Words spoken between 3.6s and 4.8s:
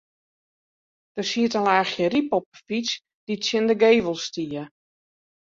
de gevel stie.